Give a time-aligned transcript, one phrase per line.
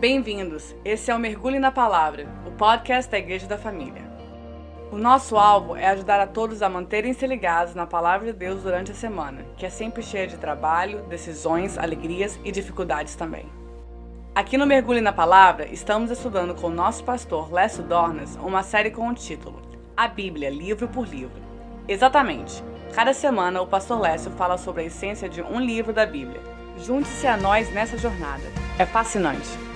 [0.00, 0.74] Bem-vindos!
[0.82, 4.10] Esse é o Mergulho na Palavra, o podcast da Igreja da Família.
[4.90, 8.92] O nosso alvo é ajudar a todos a manterem-se ligados na Palavra de Deus durante
[8.92, 13.44] a semana, que é sempre cheia de trabalho, decisões, alegrias e dificuldades também.
[14.34, 18.90] Aqui no Mergulho na Palavra, estamos estudando com o nosso pastor Lécio Dornas uma série
[18.90, 19.60] com o título
[19.94, 21.42] A Bíblia, Livro por Livro.
[21.86, 22.64] Exatamente!
[22.94, 26.40] Cada semana, o pastor Lécio fala sobre a essência de um livro da Bíblia.
[26.78, 28.44] Junte-se a nós nessa jornada.
[28.78, 29.69] É fascinante!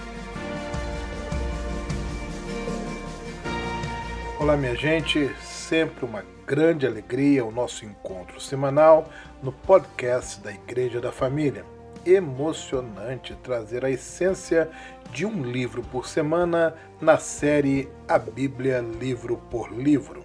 [4.45, 9.09] Olá, minha gente, sempre uma grande alegria o nosso encontro semanal
[9.43, 11.65] no podcast da Igreja da Família.
[12.05, 14.69] Emocionante trazer a essência
[15.11, 20.23] de um livro por semana na série A Bíblia Livro por Livro.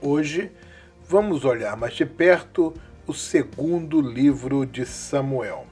[0.00, 0.50] Hoje
[1.08, 2.74] vamos olhar mais de perto
[3.06, 5.66] o segundo livro de Samuel.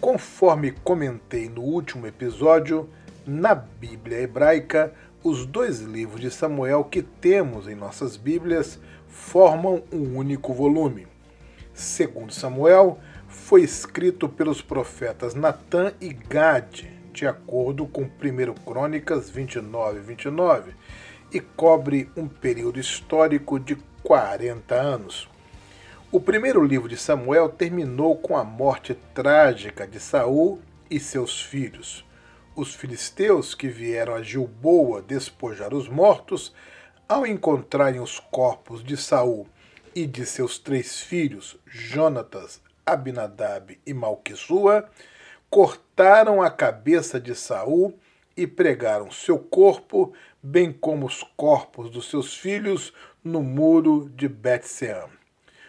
[0.00, 2.90] Conforme comentei no último episódio,
[3.24, 10.16] na Bíblia hebraica, os dois livros de Samuel que temos em nossas Bíblias formam um
[10.16, 11.08] único volume.
[11.74, 18.08] Segundo Samuel, foi escrito pelos profetas Natã e Gade, de acordo com 1
[18.64, 20.72] Crônicas 29 e 29,
[21.32, 25.28] e cobre um período histórico de 40 anos.
[26.12, 32.07] O primeiro livro de Samuel terminou com a morte trágica de Saul e seus filhos
[32.58, 36.52] os filisteus que vieram a Gilboa despojar os mortos,
[37.08, 39.46] ao encontrarem os corpos de Saul
[39.94, 44.90] e de seus três filhos, Jonatas, Abinadab e Malquissua,
[45.48, 47.96] cortaram a cabeça de Saul
[48.36, 50.12] e pregaram seu corpo,
[50.42, 55.08] bem como os corpos dos seus filhos, no muro de Betseam.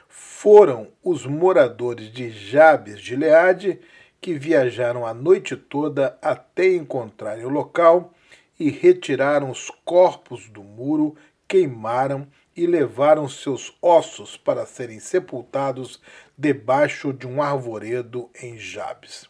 [0.07, 3.79] Foram os moradores de Jabes de Leade
[4.21, 8.13] que viajaram a noite toda até encontrarem o local
[8.59, 11.15] e retiraram os corpos do muro,
[11.47, 16.02] queimaram e levaram seus ossos para serem sepultados
[16.37, 19.29] debaixo de um arvoredo em Jabes.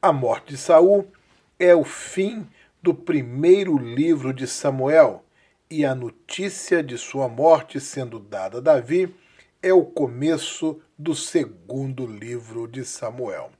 [0.00, 1.10] A morte de Saul
[1.58, 2.46] é o fim
[2.82, 5.24] do primeiro livro de Samuel,
[5.70, 9.14] e a notícia de sua morte sendo dada a Davi
[9.62, 13.50] é o começo do segundo livro de Samuel.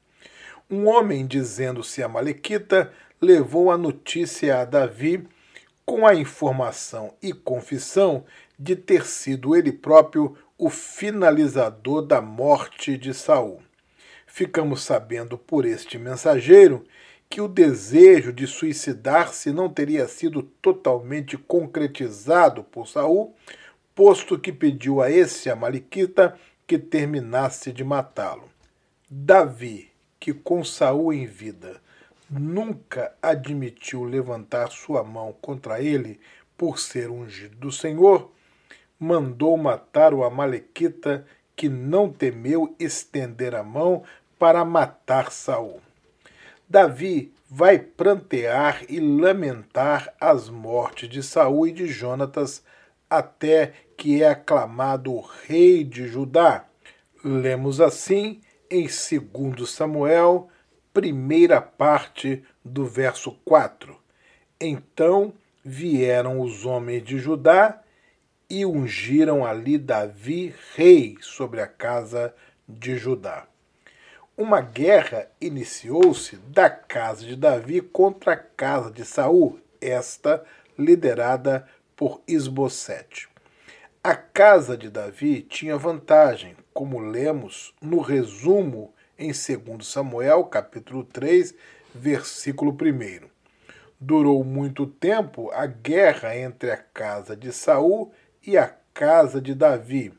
[0.73, 2.91] Um homem, dizendo-se Amalequita,
[3.21, 5.29] levou a notícia a Davi
[5.85, 8.25] com a informação e confissão
[8.59, 13.61] de ter sido ele próprio o finalizador da morte de Saul.
[14.27, 16.87] Ficamos sabendo por este mensageiro
[17.29, 23.35] que o desejo de suicidar-se não teria sido totalmente concretizado por Saul,
[23.95, 26.35] posto que pediu a esse Amalequita
[26.67, 28.49] que terminasse de matá-lo.
[29.11, 29.92] Davi,
[30.23, 31.81] que com Saul em vida
[32.31, 36.21] nunca admitiu levantar sua mão contra ele
[36.57, 38.31] por ser ungido do Senhor,
[39.01, 44.05] mandou matar o Amalequita que não temeu estender a mão
[44.39, 45.83] para matar Saul.
[46.69, 52.63] Davi vai prantear e lamentar as mortes de Saul e de Jonatas
[53.11, 55.19] até que é aclamado
[55.49, 56.65] rei de Judá.
[57.25, 58.41] Lemos assim
[58.73, 60.49] em 2 Samuel,
[60.95, 63.95] primeira parte do verso 4.
[64.59, 67.83] Então vieram os homens de Judá
[68.49, 72.35] e ungiram ali Davi rei sobre a casa
[72.67, 73.47] de Judá.
[74.35, 80.43] Uma guerra iniciou-se da casa de Davi contra a casa de Saul, esta
[80.79, 83.29] liderada por Isbosete.
[84.03, 91.55] A casa de Davi tinha vantagem, como lemos no resumo em 2 Samuel, capítulo 3,
[91.95, 93.29] versículo 1.
[94.01, 98.11] Durou muito tempo a guerra entre a casa de Saul
[98.45, 100.13] e a casa de Davi.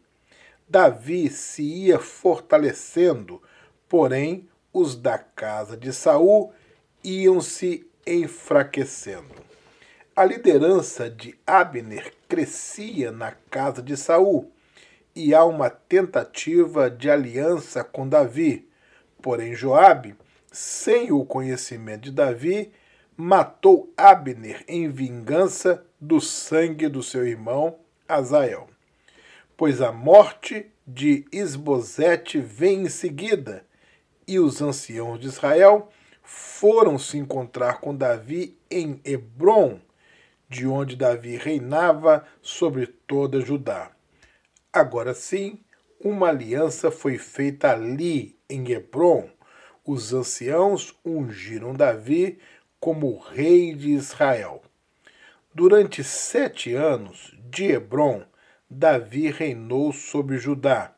[0.70, 3.42] Davi se ia fortalecendo,
[3.90, 6.54] porém os da casa de Saul
[7.04, 9.44] iam se enfraquecendo.
[10.16, 14.53] A liderança de Abner crescia na casa de Saul
[15.16, 18.68] e há uma tentativa de aliança com Davi.
[19.22, 20.16] Porém, Joabe,
[20.52, 22.72] sem o conhecimento de Davi,
[23.16, 27.78] matou Abner em vingança do sangue do seu irmão
[28.08, 28.68] Azael.
[29.56, 33.66] Pois a morte de Isbosete vem em seguida,
[34.28, 35.90] e os anciãos de Israel
[36.24, 39.80] foram se encontrar com Davi em Hebron,
[40.50, 43.92] de onde Davi reinava sobre toda Judá.
[44.76, 45.60] Agora sim,
[46.00, 49.30] uma aliança foi feita ali em Hebron.
[49.86, 52.40] Os anciãos ungiram Davi
[52.80, 54.64] como rei de Israel.
[55.54, 58.24] Durante sete anos de Hebron,
[58.68, 60.96] Davi reinou sobre Judá,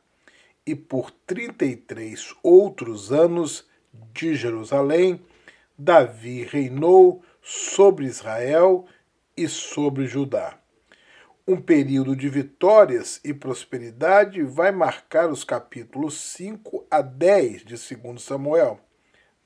[0.66, 3.68] e por trinta e três outros anos
[4.13, 5.19] de Jerusalém,
[5.77, 8.86] Davi reinou sobre Israel
[9.36, 10.57] e sobre Judá.
[11.47, 18.19] Um período de vitórias e prosperidade vai marcar os capítulos 5 a 10 de 2
[18.19, 18.80] Samuel.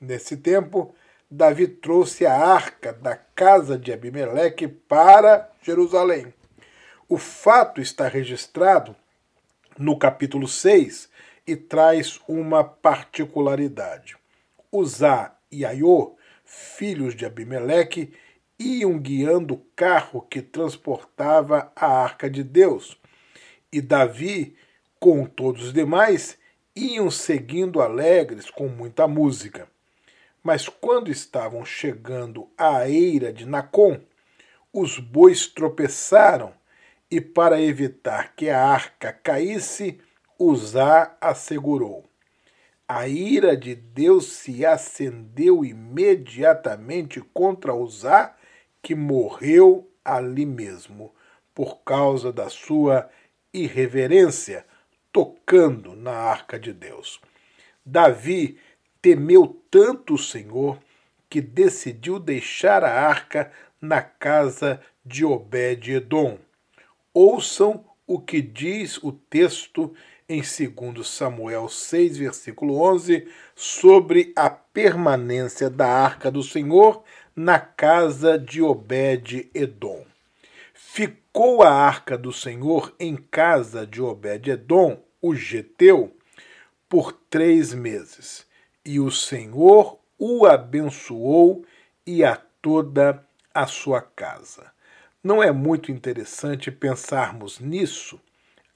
[0.00, 0.94] Nesse tempo,
[1.30, 6.32] Davi trouxe a arca da casa de Abimeleque para Jerusalém.
[7.06, 8.96] O fato está registrado
[9.78, 11.10] no capítulo 6
[11.46, 14.16] e traz uma particularidade.
[14.72, 18.14] Uzá e Aiô, filhos de Abimeleque,
[18.60, 23.00] iam guiando o carro que transportava a arca de Deus,
[23.72, 24.54] e Davi,
[24.98, 26.36] com todos os demais,
[26.76, 29.66] iam seguindo alegres com muita música.
[30.42, 33.98] Mas quando estavam chegando à eira de Nacon,
[34.72, 36.52] os bois tropeçaram,
[37.10, 39.98] e para evitar que a arca caísse,
[40.38, 42.04] Uzá assegurou.
[42.86, 48.34] A ira de Deus se acendeu imediatamente contra Uzá
[48.82, 51.12] que morreu ali mesmo,
[51.54, 53.08] por causa da sua
[53.52, 54.64] irreverência,
[55.12, 57.20] tocando na arca de Deus.
[57.84, 58.58] Davi
[59.02, 60.78] temeu tanto o Senhor
[61.28, 66.38] que decidiu deixar a arca na casa de Obed-Edom.
[67.12, 69.94] Ouçam o que diz o texto
[70.28, 77.02] em 2 Samuel 6, versículo 11, sobre a permanência da arca do Senhor
[77.34, 80.04] na casa de Obed-Edom.
[80.74, 86.16] Ficou a arca do Senhor em casa de Obed-Edom, o geteu,
[86.88, 88.46] por três meses,
[88.84, 91.64] e o Senhor o abençoou
[92.06, 93.24] e a toda
[93.54, 94.70] a sua casa.
[95.22, 98.20] Não é muito interessante pensarmos nisso?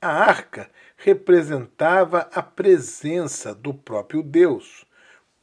[0.01, 4.85] A arca representava a presença do próprio Deus.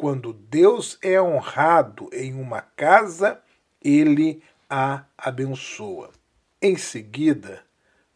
[0.01, 3.39] Quando Deus é honrado em uma casa,
[3.83, 6.09] ele a abençoa.
[6.59, 7.61] Em seguida,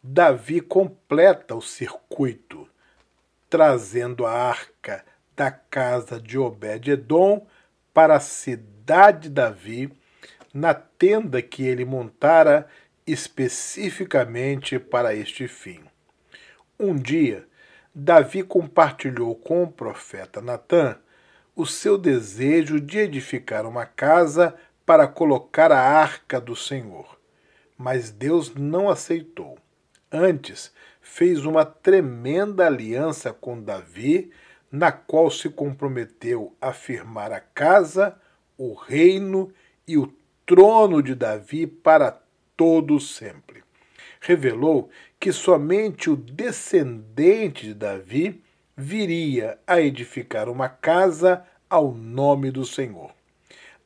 [0.02, 2.68] Davi completa o circuito,
[3.48, 5.04] trazendo a arca
[5.36, 7.46] da casa de Obed-Edom
[7.94, 9.92] para a cidade de Davi,
[10.52, 12.66] na tenda que ele montara
[13.06, 15.84] especificamente para este fim.
[16.80, 17.46] Um dia,
[17.94, 20.98] Davi compartilhou com o profeta Natã
[21.56, 24.54] o seu desejo de edificar uma casa
[24.84, 27.18] para colocar a arca do Senhor.
[27.78, 29.56] Mas Deus não aceitou.
[30.12, 30.70] Antes,
[31.00, 34.30] fez uma tremenda aliança com Davi,
[34.70, 38.14] na qual se comprometeu a firmar a casa,
[38.58, 39.50] o reino
[39.88, 40.12] e o
[40.44, 42.20] trono de Davi para
[42.54, 43.64] todo sempre.
[44.20, 48.42] Revelou que somente o descendente de Davi
[48.76, 53.10] viria a edificar uma casa ao nome do Senhor.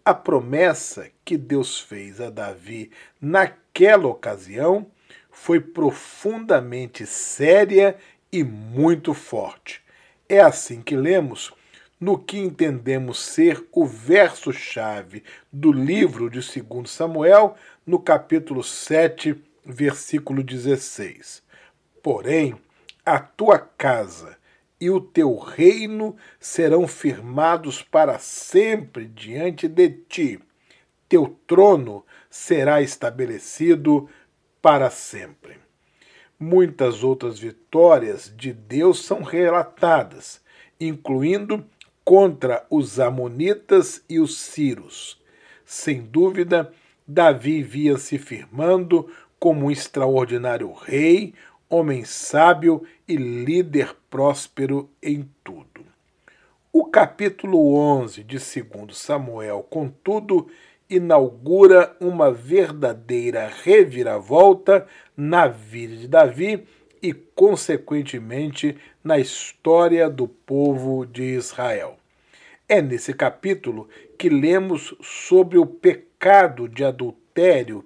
[0.04, 2.90] A promessa que Deus fez a Davi
[3.20, 4.86] naquela ocasião
[5.30, 7.96] foi profundamente séria
[8.32, 9.80] e muito forte.
[10.28, 11.52] É assim que lemos
[12.00, 15.22] no que entendemos ser o verso-chave
[15.52, 17.54] do livro de 2 Samuel,
[17.86, 21.42] no capítulo 7, versículo 16.
[22.02, 22.56] Porém,
[23.04, 24.39] a tua casa
[24.80, 30.40] e o teu reino serão firmados para sempre diante de ti.
[31.08, 34.08] Teu trono será estabelecido
[34.62, 35.58] para sempre.
[36.38, 40.40] Muitas outras vitórias de Deus são relatadas,
[40.80, 41.64] incluindo
[42.02, 45.20] contra os Amonitas e os Círios.
[45.64, 46.72] Sem dúvida,
[47.06, 49.08] Davi via se firmando
[49.38, 51.34] como um extraordinário rei,
[51.70, 55.86] homem sábio e líder próspero em tudo.
[56.72, 60.48] O capítulo 11 de 2 Samuel, contudo,
[60.88, 64.84] inaugura uma verdadeira reviravolta
[65.16, 66.66] na vida de Davi
[67.00, 71.96] e, consequentemente, na história do povo de Israel.
[72.68, 77.84] É nesse capítulo que lemos sobre o pecado de adultério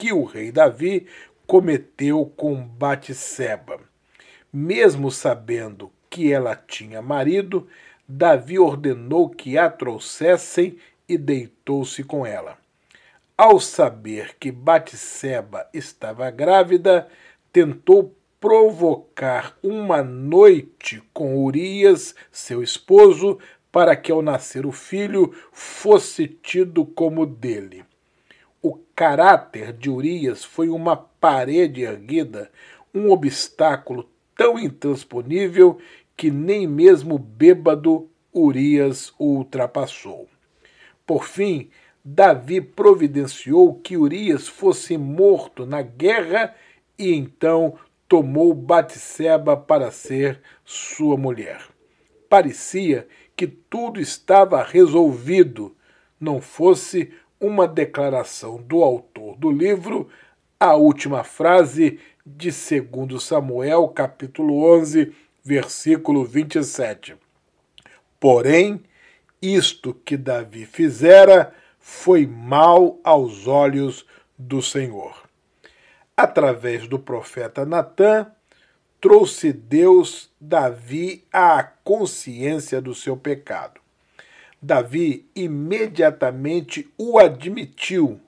[0.00, 1.06] que o rei Davi
[1.50, 3.80] cometeu com Batseba.
[4.52, 7.66] Mesmo sabendo que ela tinha marido,
[8.08, 10.78] Davi ordenou que a trouxessem
[11.08, 12.56] e deitou-se com ela.
[13.36, 17.08] Ao saber que Batseba estava grávida,
[17.52, 23.40] tentou provocar uma noite com Urias, seu esposo,
[23.72, 27.84] para que ao nascer o filho fosse tido como dele.
[28.62, 32.50] O caráter de Urias foi uma parede erguida,
[32.94, 35.78] um obstáculo tão intransponível
[36.14, 40.28] que nem mesmo bêbado Urias o ultrapassou.
[41.06, 41.70] Por fim,
[42.04, 46.54] Davi providenciou que Urias fosse morto na guerra
[46.98, 51.62] e então tomou Batseba para ser sua mulher.
[52.28, 55.74] Parecia que tudo estava resolvido,
[56.20, 60.08] não fosse uma declaração do autor do livro,
[60.58, 67.16] a última frase de 2 Samuel, capítulo 11, versículo 27.
[68.20, 68.82] Porém,
[69.40, 74.04] isto que Davi fizera foi mal aos olhos
[74.38, 75.26] do Senhor.
[76.14, 78.30] Através do profeta Natã,
[79.00, 83.79] trouxe Deus Davi à consciência do seu pecado.
[84.62, 88.20] Davi imediatamente o admitiu.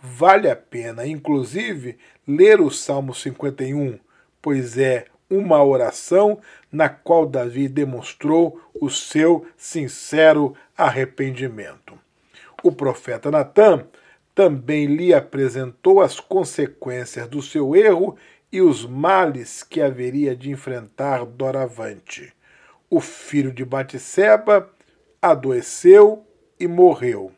[0.00, 1.96] Vale a pena, inclusive,
[2.28, 3.98] ler o Salmo 51,
[4.42, 6.38] pois é uma oração
[6.70, 11.98] na qual Davi demonstrou o seu sincero arrependimento.
[12.62, 13.86] O profeta Natan
[14.34, 18.16] também lhe apresentou as consequências do seu erro
[18.52, 22.32] e os males que haveria de enfrentar doravante.
[22.90, 24.70] O filho de Batseba
[25.30, 26.26] adoeceu
[26.60, 27.32] e morreu.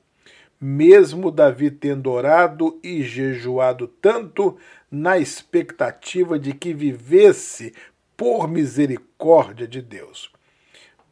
[0.61, 4.57] Mesmo Davi tendo orado e jejuado tanto,
[4.90, 7.73] na expectativa de que vivesse
[8.16, 10.33] por misericórdia de Deus.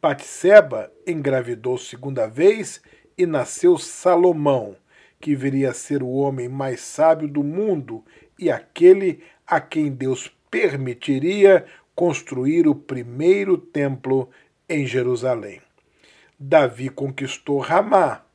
[0.01, 2.81] Batseba engravidou segunda vez
[3.17, 4.75] e nasceu Salomão,
[5.21, 8.03] que viria a ser o homem mais sábio do mundo
[8.37, 11.65] e aquele a quem Deus permitiria
[11.95, 14.29] construir o primeiro templo
[14.67, 15.64] em Jerusalém.
[16.39, 18.25] Davi conquistou Ramá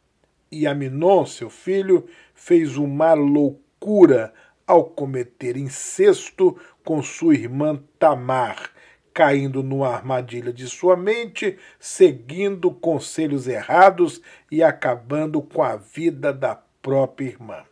[0.50, 4.33] e Aminon, seu filho, fez uma loucura
[4.66, 8.71] ao cometer incesto com sua irmã Tamar,
[9.12, 16.54] caindo numa armadilha de sua mente, seguindo conselhos errados e acabando com a vida da
[16.54, 17.64] própria irmã.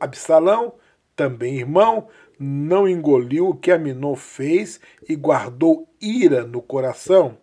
[0.00, 0.74] Absalão,
[1.14, 2.08] também irmão,
[2.38, 7.36] não engoliu o que Aminon fez e guardou ira no coração,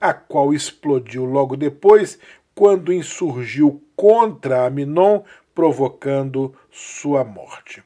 [0.00, 2.18] a qual explodiu logo depois,
[2.54, 5.22] quando insurgiu contra Aminon,
[5.54, 7.82] provocando sua morte.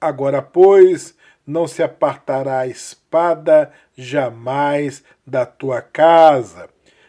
[0.00, 1.16] Agora, pois,
[1.46, 6.68] não se apartará a espada jamais da tua casa.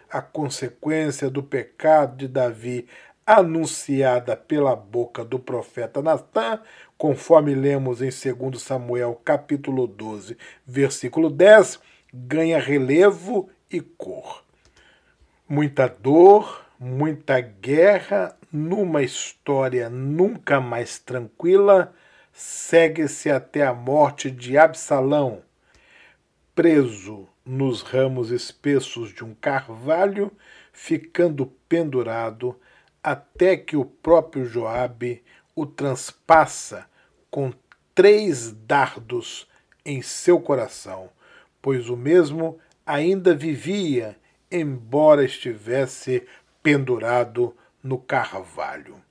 [0.09, 2.88] A consequência do pecado de Davi,
[3.25, 6.62] anunciada pela boca do profeta Natan,
[6.97, 11.79] conforme lemos em 2 Samuel capítulo 12, versículo 10,
[12.13, 14.44] ganha relevo e cor.
[15.47, 21.93] Muita dor, muita guerra numa história nunca mais tranquila
[22.33, 25.43] segue-se até a morte de Absalão,
[26.55, 30.31] preso nos ramos espessos de um carvalho,
[30.73, 32.59] ficando pendurado
[33.03, 35.23] até que o próprio Joabe
[35.55, 36.87] o transpassa
[37.29, 37.53] com
[37.93, 39.47] três dardos
[39.85, 41.11] em seu coração,
[41.61, 44.17] pois o mesmo ainda vivia,
[44.51, 46.25] embora estivesse
[46.61, 49.05] pendurado no carvalho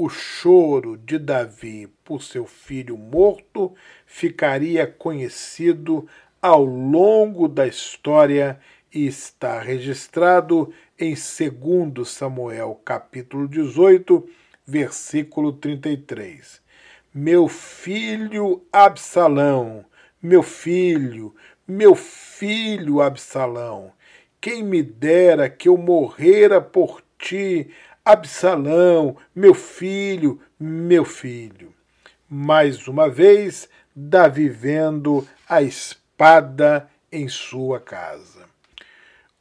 [0.00, 3.74] o choro de Davi por seu filho morto
[4.06, 6.08] ficaria conhecido
[6.40, 8.58] ao longo da história
[8.90, 14.26] e está registrado em 2 Samuel capítulo 18,
[14.66, 16.62] versículo 33.
[17.12, 19.84] Meu filho Absalão,
[20.22, 21.34] meu filho,
[21.68, 23.92] meu filho Absalão,
[24.40, 27.70] quem me dera que eu morrera por ti
[28.02, 31.74] Absalão, meu filho, meu filho.
[32.28, 38.46] Mais uma vez, Davi vendo a espada em sua casa.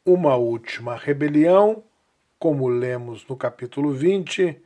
[0.06, 1.84] Uma última rebelião,
[2.38, 4.62] como lemos no capítulo 20,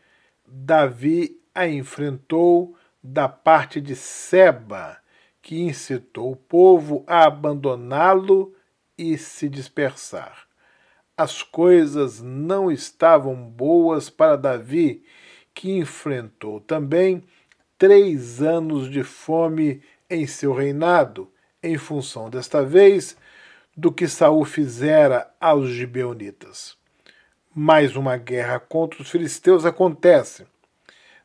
[0.48, 4.98] Davi a enfrentou da parte de Seba,
[5.42, 8.56] que incitou o povo a abandoná-lo
[8.98, 10.48] e se dispersar
[11.18, 15.04] as coisas não estavam boas para Davi,
[15.54, 17.24] que enfrentou também
[17.78, 21.32] três anos de fome em seu reinado,
[21.62, 23.16] em função desta vez
[23.76, 26.76] do que Saul fizera aos gibeonitas.
[27.56, 30.46] Mais uma guerra contra os filisteus acontece.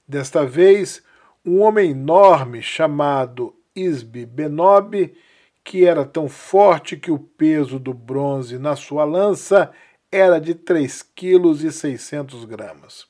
[0.06, 1.02] Desta vez,
[1.44, 5.14] um homem enorme chamado Isbi Benob
[5.62, 9.70] que era tão forte que o peso do bronze na sua lança
[10.10, 13.06] era de 3,6 kg.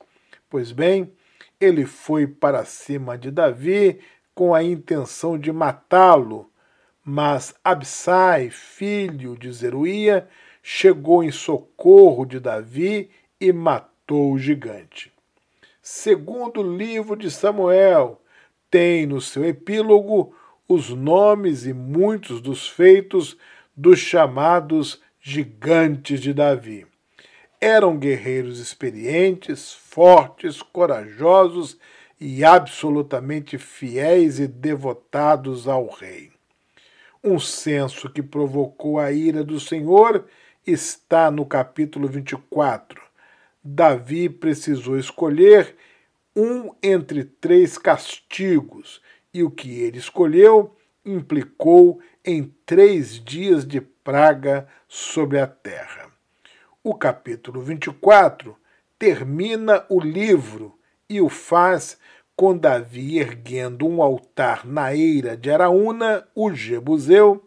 [0.49, 1.11] Pois bem,
[1.59, 3.99] ele foi para cima de Davi
[4.33, 6.49] com a intenção de matá-lo,
[7.03, 10.27] mas Absai, filho de Zeruia,
[10.61, 15.11] chegou em socorro de Davi e matou o gigante.
[15.81, 18.21] Segundo o livro de Samuel,
[18.69, 20.35] tem no seu epílogo
[20.69, 23.35] os nomes e muitos dos feitos
[23.75, 26.85] dos chamados gigantes de Davi.
[27.59, 31.75] Eram guerreiros experientes, fortes, corajosos
[32.21, 36.31] e absolutamente fiéis e devotados ao rei.
[37.23, 40.25] Um censo que provocou a ira do Senhor
[40.67, 43.01] está no capítulo 24.
[43.63, 45.75] Davi precisou escolher
[46.35, 49.01] um entre três castigos,
[49.39, 56.11] e o que ele escolheu implicou em três dias de praga sobre a terra.
[56.83, 58.53] O capítulo 24
[58.97, 60.77] termina o livro
[61.09, 61.97] e o faz
[62.35, 67.41] com Davi erguendo um altar na eira de Araúna, o Jebuseu,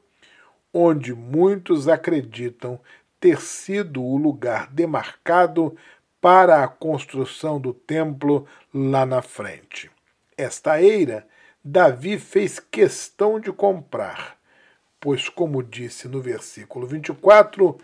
[0.72, 2.80] onde muitos acreditam
[3.20, 5.76] ter sido o lugar demarcado
[6.22, 9.90] para a construção do templo lá na frente.
[10.38, 11.26] Esta eira
[11.64, 14.37] Davi fez questão de comprar,
[14.99, 17.78] pois, como disse no versículo 24,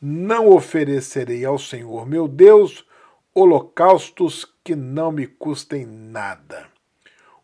[0.00, 2.86] não oferecerei ao Senhor meu Deus
[3.34, 6.68] holocaustos que não me custem nada.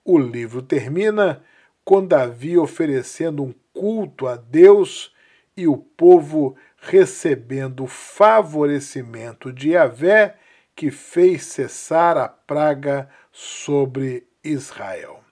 [0.05, 1.43] O livro termina
[1.85, 5.13] com Davi oferecendo um culto a Deus
[5.57, 10.37] e o povo recebendo o favorecimento de Yahvé
[10.77, 15.30] que fez cessar a praga sobre Israel.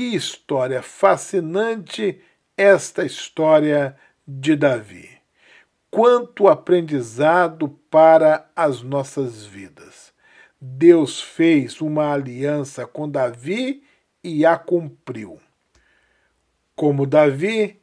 [0.00, 2.22] Que história fascinante
[2.56, 3.94] esta história
[4.26, 5.10] de Davi
[5.90, 10.10] quanto aprendizado para as nossas vidas.
[10.58, 13.82] Deus fez uma aliança com Davi
[14.24, 15.38] e a cumpriu.
[16.74, 17.78] Como Davi,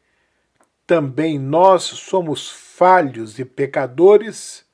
[0.88, 4.65] também nós somos falhos e pecadores,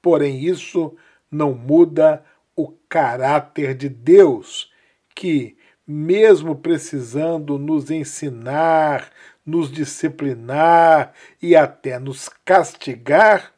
[0.00, 0.96] porém isso
[1.28, 4.72] não muda o caráter de Deus,
[5.16, 5.56] que,
[5.92, 9.10] mesmo precisando nos ensinar,
[9.44, 13.52] nos disciplinar e até nos castigar,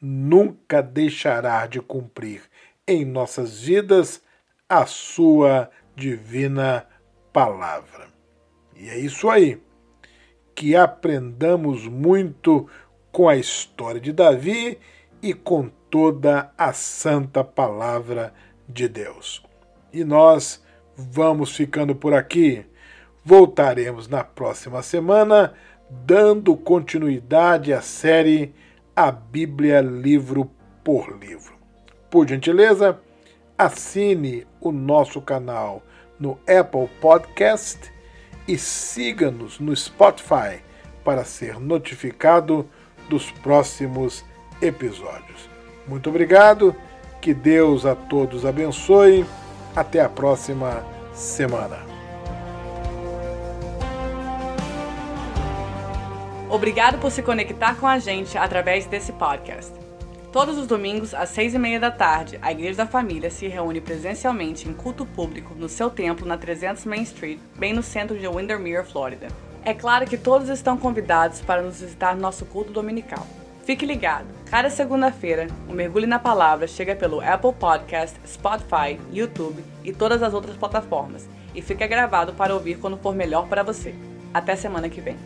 [0.00, 2.42] nunca deixará de cumprir
[2.86, 4.22] em nossas vidas
[4.68, 6.86] a sua divina
[7.32, 8.08] palavra.
[8.74, 9.60] E é isso aí.
[10.54, 12.68] Que aprendamos muito
[13.12, 14.78] com a história de Davi
[15.22, 18.32] e com toda a santa palavra
[18.68, 19.42] de Deus.
[19.92, 20.64] E nós
[20.96, 22.64] vamos ficando por aqui.
[23.24, 25.54] Voltaremos na próxima semana,
[25.90, 28.54] dando continuidade à série
[28.94, 30.50] A Bíblia livro
[30.82, 31.54] por livro.
[32.10, 32.98] Por gentileza,
[33.58, 35.82] assine o nosso canal
[36.18, 37.92] no Apple Podcast
[38.46, 40.60] e siga-nos no Spotify
[41.04, 42.68] para ser notificado
[43.08, 44.24] dos próximos
[44.62, 45.48] episódios.
[45.86, 46.74] Muito obrigado,
[47.20, 49.24] que Deus a todos abençoe.
[49.76, 51.76] Até a próxima semana.
[56.48, 59.70] Obrigado por se conectar com a gente através desse podcast.
[60.32, 63.82] Todos os domingos, às seis e meia da tarde, a Igreja da Família se reúne
[63.82, 68.26] presencialmente em culto público no seu templo na 300 Main Street, bem no centro de
[68.26, 69.28] Windermere, Flórida.
[69.62, 73.26] É claro que todos estão convidados para nos visitar no nosso culto dominical.
[73.66, 74.28] Fique ligado!
[74.48, 80.32] Cada segunda-feira, o Mergulho na Palavra chega pelo Apple Podcast, Spotify, YouTube e todas as
[80.32, 83.92] outras plataformas e fica gravado para ouvir quando for melhor para você.
[84.32, 85.16] Até semana que vem.